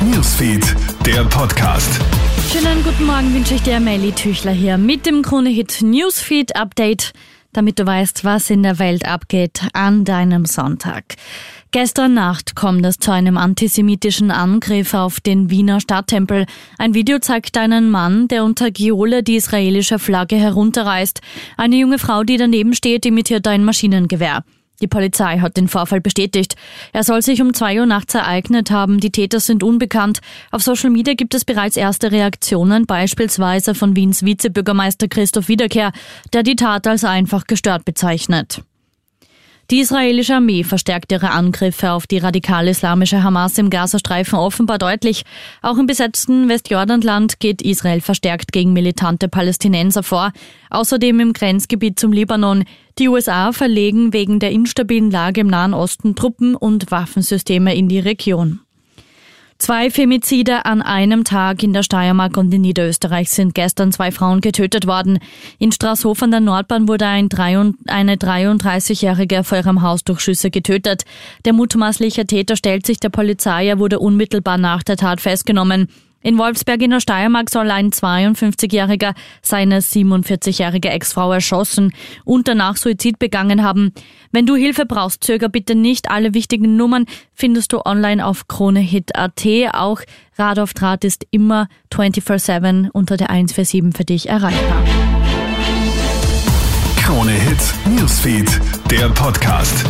Newsfeed, 0.00 0.76
der 1.06 1.24
Podcast. 1.24 2.00
Schönen 2.52 2.82
guten 2.84 3.06
Morgen 3.06 3.34
wünsche 3.34 3.54
ich 3.54 3.62
dir, 3.62 3.80
Melly 3.80 4.12
Tüchler 4.12 4.52
hier 4.52 4.78
mit 4.78 5.06
dem 5.06 5.22
Krone-Hit 5.22 5.82
Newsfeed 5.82 6.56
Update, 6.56 7.12
damit 7.52 7.78
du 7.78 7.86
weißt, 7.86 8.24
was 8.24 8.50
in 8.50 8.62
der 8.62 8.78
Welt 8.78 9.06
abgeht 9.06 9.62
an 9.72 10.04
deinem 10.04 10.44
Sonntag. 10.44 11.16
Gestern 11.70 12.14
Nacht 12.14 12.54
kommt 12.54 12.84
es 12.84 12.98
zu 12.98 13.12
einem 13.12 13.38
antisemitischen 13.38 14.30
Angriff 14.30 14.92
auf 14.94 15.20
den 15.20 15.48
Wiener 15.50 15.80
Stadttempel. 15.80 16.46
Ein 16.78 16.94
Video 16.94 17.18
zeigt 17.18 17.56
einen 17.56 17.90
Mann, 17.90 18.28
der 18.28 18.44
unter 18.44 18.70
Giole 18.70 19.22
die 19.22 19.36
israelische 19.36 19.98
Flagge 19.98 20.36
herunterreißt. 20.36 21.20
Eine 21.56 21.76
junge 21.76 21.98
Frau, 21.98 22.24
die 22.24 22.36
daneben 22.36 22.74
steht, 22.74 23.06
imitiert 23.06 23.46
ein 23.46 23.64
Maschinengewehr. 23.64 24.44
Die 24.82 24.88
Polizei 24.88 25.38
hat 25.38 25.56
den 25.56 25.68
Vorfall 25.68 26.00
bestätigt. 26.00 26.56
Er 26.92 27.04
soll 27.04 27.22
sich 27.22 27.40
um 27.40 27.54
zwei 27.54 27.78
Uhr 27.80 27.86
nachts 27.86 28.14
ereignet 28.14 28.70
haben. 28.70 28.98
Die 28.98 29.12
Täter 29.12 29.40
sind 29.40 29.62
unbekannt. 29.62 30.20
Auf 30.50 30.62
Social 30.62 30.90
Media 30.90 31.14
gibt 31.14 31.34
es 31.34 31.44
bereits 31.44 31.76
erste 31.76 32.10
Reaktionen, 32.10 32.84
beispielsweise 32.84 33.74
von 33.74 33.96
Wiens 33.96 34.24
Vizebürgermeister 34.24 35.06
Christoph 35.06 35.48
Wiederkehr, 35.48 35.92
der 36.32 36.42
die 36.42 36.56
Tat 36.56 36.86
als 36.86 37.04
einfach 37.04 37.46
gestört 37.46 37.84
bezeichnet. 37.84 38.62
Die 39.72 39.80
israelische 39.80 40.34
Armee 40.34 40.64
verstärkt 40.64 41.12
ihre 41.12 41.30
Angriffe 41.30 41.92
auf 41.92 42.06
die 42.06 42.18
radikal-islamische 42.18 43.22
Hamas 43.22 43.56
im 43.56 43.70
Gazastreifen 43.70 44.38
offenbar 44.38 44.76
deutlich. 44.76 45.24
Auch 45.62 45.78
im 45.78 45.86
besetzten 45.86 46.50
Westjordanland 46.50 47.40
geht 47.40 47.62
Israel 47.62 48.02
verstärkt 48.02 48.52
gegen 48.52 48.74
militante 48.74 49.28
Palästinenser 49.28 50.02
vor. 50.02 50.32
Außerdem 50.68 51.20
im 51.20 51.32
Grenzgebiet 51.32 51.98
zum 51.98 52.12
Libanon. 52.12 52.64
Die 52.98 53.08
USA 53.08 53.52
verlegen 53.52 54.12
wegen 54.12 54.40
der 54.40 54.50
instabilen 54.50 55.10
Lage 55.10 55.40
im 55.40 55.46
Nahen 55.46 55.72
Osten 55.72 56.16
Truppen 56.16 56.54
und 56.54 56.90
Waffensysteme 56.90 57.74
in 57.74 57.88
die 57.88 58.00
Region. 58.00 58.60
Zwei 59.62 59.90
Femizide 59.90 60.64
an 60.64 60.82
einem 60.82 61.22
Tag 61.22 61.62
in 61.62 61.72
der 61.72 61.84
Steiermark 61.84 62.36
und 62.36 62.52
in 62.52 62.62
Niederösterreich 62.62 63.30
sind 63.30 63.54
gestern 63.54 63.92
zwei 63.92 64.10
Frauen 64.10 64.40
getötet 64.40 64.88
worden. 64.88 65.20
In 65.60 65.70
Straßhof 65.70 66.20
an 66.20 66.32
der 66.32 66.40
Nordbahn 66.40 66.88
wurde 66.88 67.06
ein 67.06 67.28
eine 67.86 68.16
33-Jährige 68.16 69.44
vor 69.44 69.58
ihrem 69.58 69.82
Haus 69.82 70.02
durch 70.02 70.18
Schüsse 70.18 70.50
getötet. 70.50 71.04
Der 71.44 71.52
mutmaßliche 71.52 72.26
Täter 72.26 72.56
stellt 72.56 72.86
sich 72.86 72.98
der 72.98 73.10
Polizei, 73.10 73.68
er 73.68 73.78
wurde 73.78 74.00
unmittelbar 74.00 74.58
nach 74.58 74.82
der 74.82 74.96
Tat 74.96 75.20
festgenommen. 75.20 75.86
In 76.22 76.38
Wolfsberg 76.38 76.80
in 76.82 76.90
der 76.90 77.00
Steiermark 77.00 77.50
soll 77.50 77.70
ein 77.70 77.90
52-Jähriger 77.90 79.14
seine 79.42 79.80
47-jährige 79.80 80.90
Ex-Frau 80.90 81.32
erschossen 81.32 81.92
und 82.24 82.48
danach 82.48 82.76
Suizid 82.76 83.18
begangen 83.18 83.62
haben. 83.62 83.92
Wenn 84.30 84.46
du 84.46 84.54
Hilfe 84.54 84.86
brauchst, 84.86 85.24
zöger 85.24 85.48
bitte 85.48 85.74
nicht. 85.74 86.10
Alle 86.10 86.34
wichtigen 86.34 86.76
Nummern 86.76 87.06
findest 87.34 87.72
du 87.72 87.84
online 87.84 88.24
auf 88.24 88.48
kronehit.at. 88.48 89.46
Auch 89.72 90.00
Rad 90.36 90.58
auf 90.58 90.74
Draht 90.74 91.04
ist 91.04 91.26
immer 91.30 91.68
24-7 91.92 92.90
unter 92.92 93.16
der 93.16 93.30
147 93.30 93.96
für 93.96 94.04
dich 94.04 94.28
erreichbar. 94.28 94.82
Krone 96.96 97.32
Hit 97.32 97.58
Newsfeed, 97.98 98.60
der 98.90 99.08
Podcast. 99.08 99.84